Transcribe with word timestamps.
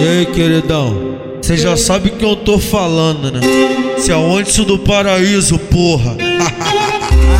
E 0.00 0.08
aí, 0.08 0.26
queridão? 0.26 1.18
Você 1.42 1.56
já 1.56 1.76
sabe 1.76 2.10
que 2.10 2.24
eu 2.24 2.36
tô 2.36 2.58
falando, 2.58 3.32
né? 3.32 3.40
Se 3.98 4.12
é 4.12 4.16
onde 4.16 4.64
do 4.64 4.78
paraíso, 4.78 5.58
porra. 5.58 6.16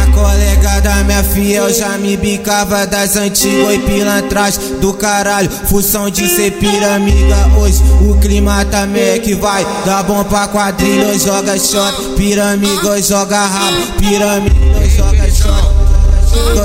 A 0.03 0.07
colega 0.13 0.81
da 0.81 1.05
minha 1.05 1.23
fiel 1.23 1.73
já 1.73 1.97
me 1.99 2.17
bicava 2.17 2.87
das 2.87 3.17
antigas 3.17 3.75
e 3.75 3.79
pilantras 3.79 4.59
do 4.81 4.93
caralho. 4.95 5.49
Função 5.49 6.11
de 6.11 6.27
ser 6.27 6.53
piramiga 6.53 7.37
hoje. 7.61 7.81
O 8.01 8.19
clima 8.19 8.65
tá 8.65 8.87
meio 8.87 9.21
que 9.21 9.35
vai. 9.35 9.65
Dá 9.85 10.03
bom 10.03 10.25
pra 10.25 10.49
quadrilha, 10.49 11.17
joga 11.19 11.57
shot. 11.57 12.15
Piramiga, 12.17 13.01
joga 13.01 13.39
rabo. 13.39 13.77
Piramiga. 13.99 14.78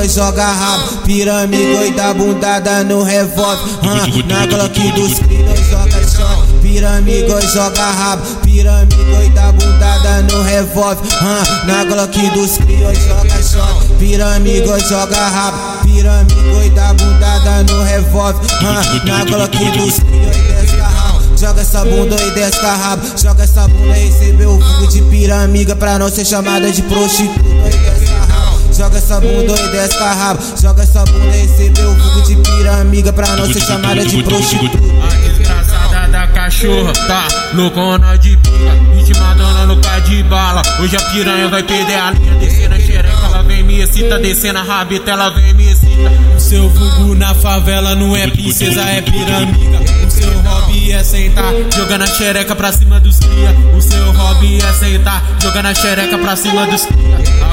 Dois 0.03 0.15
joga 0.15 0.45
rabo, 0.45 0.97
pirâmide 1.05 1.87
e 1.87 1.91
dá 1.93 2.13
bundada 2.13 2.83
no 2.83 3.03
revólver. 3.03 3.63
Uh, 3.81 4.27
na 4.27 4.45
Glock 4.47 4.91
dos 4.91 5.13
filhos 5.19 5.59
joga 5.69 6.03
shot. 6.05 6.45
Pirâmide 6.61 7.47
joga 7.53 7.85
rabo, 7.85 8.21
pirâmide 8.43 9.25
e 9.25 9.29
dá 9.29 9.49
bundada 9.53 10.21
no 10.23 10.41
revólver. 10.41 11.01
Uh, 11.05 11.65
na 11.65 11.85
Glock 11.85 12.19
dos 12.31 12.57
crios 12.57 12.97
joga 12.97 13.41
shot. 13.41 13.93
Pirâmide 13.97 14.67
joga 14.89 15.29
rabo, 15.29 15.57
pirâmide 15.83 16.65
e 16.65 16.69
dá 16.71 16.93
bundada 16.93 17.63
no 17.63 17.83
revólver. 17.83 18.41
Uh, 18.61 19.07
na 19.07 19.23
Glock 19.23 19.57
dos 19.77 19.99
descarrado. 20.01 21.23
Joga 21.37 21.61
essa 21.61 21.85
bunda 21.85 22.15
e 22.21 22.31
desca 22.31 22.75
rabo 22.75 23.05
Joga 23.17 23.43
essa 23.43 23.67
bunda 23.67 23.97
e 23.97 24.05
recebeu 24.05 24.51
o 24.51 24.61
fogo 24.61 24.87
de 24.87 25.01
pirâmide 25.01 25.75
Pra 25.75 25.99
não 25.99 26.09
ser 26.09 26.23
chamada 26.23 26.71
de 26.71 26.81
prostituta 26.83 28.02
Joga 28.83 28.97
essa 28.97 29.21
bunda 29.21 29.55
e 29.57 29.67
desca 29.69 30.03
a 30.03 30.13
rabo. 30.13 30.43
Joga 30.61 30.83
essa 30.83 31.05
bunda 31.05 31.37
e 31.37 31.47
recebeu 31.47 31.89
o 31.89 31.95
fogo 31.95 32.21
de 32.23 32.35
piramiga 32.35 33.13
pra 33.13 33.27
não 33.37 33.45
ser 33.45 33.61
chamada 33.61 34.05
de 34.05 34.21
prostituta. 34.21 34.77
A 34.77 35.15
desgraçada 35.15 36.07
da 36.09 36.27
cachorra 36.27 36.91
tá 37.07 37.25
loucona 37.53 38.17
de 38.17 38.35
pica. 38.35 38.57
Vítima 38.93 39.35
dona 39.35 39.63
louca 39.63 40.01
de 40.01 40.21
bala. 40.23 40.61
Hoje 40.81 40.97
a 40.97 40.99
piranha 40.99 41.47
vai 41.47 41.63
perder 41.63 41.95
a 41.95 42.11
linha. 42.11 42.35
Descendo 42.35 42.75
a 42.75 42.79
xereca, 42.79 43.25
ela 43.25 43.41
vem 43.43 43.63
me 43.63 43.79
excita. 43.79 44.19
Descendo 44.19 44.59
a 44.59 44.63
rabeta, 44.63 45.11
ela 45.11 45.29
vem 45.29 45.53
me 45.53 45.71
excita. 45.71 46.11
O 46.35 46.39
seu 46.41 46.67
vulgo 46.67 47.15
na 47.15 47.33
favela 47.33 47.95
não 47.95 48.13
é 48.13 48.27
princesa, 48.27 48.81
é 48.81 49.01
piramiga. 49.01 49.79
O 50.05 50.11
seu 50.11 50.41
hobby 50.41 50.91
é 50.91 51.01
sentar, 51.05 51.53
jogando 51.73 52.01
a 52.01 52.07
xereca 52.07 52.53
pra 52.53 52.73
cima 52.73 52.99
dos 52.99 53.17
cria. 53.17 53.55
O 53.77 53.81
seu 53.81 54.11
hobby 54.11 54.57
é 54.61 54.73
sentar, 54.73 55.23
jogando 55.41 55.67
a 55.67 55.73
xereca 55.73 56.17
pra 56.17 56.35
cima 56.35 56.67
dos 56.67 56.85
cria. 56.85 57.52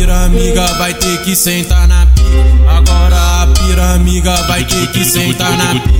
Piramiga 0.00 0.64
vai 0.78 0.94
ter 0.94 1.20
que 1.24 1.36
sentar 1.36 1.86
na 1.86 2.06
pica. 2.06 2.70
Agora 2.70 3.42
a 3.42 3.46
piramiga 3.48 4.34
vai 4.44 4.64
ter 4.64 4.86
que 4.92 5.04
sentar 5.04 5.54
na 5.58 5.74
pica. 5.74 5.90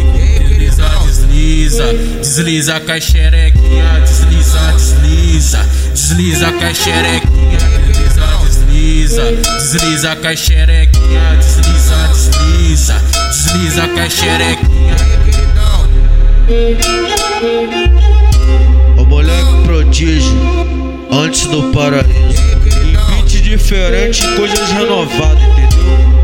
Desliza, 0.40 0.88
desliza, 1.04 1.84
desliza 2.22 2.80
com. 2.80 2.94
Desliza, 2.94 3.50
desliza, 4.72 5.66
desliza 5.92 6.50
com. 6.50 6.60
Desliza, 6.60 7.20
desliza, 9.58 9.58
desliza 9.58 10.16
com. 10.16 10.34
Desliza, 11.36 12.08
desliza, 13.28 13.28
desliza 13.28 13.86
com. 18.96 19.02
O 19.02 19.04
moleque 19.04 19.62
prodígio, 19.66 20.38
antes 21.12 21.46
do 21.48 21.64
paraíso 21.64 22.49
diferente, 23.50 24.24
coisas 24.36 24.70
renovadas, 24.70 25.42
entendeu? 25.42 26.19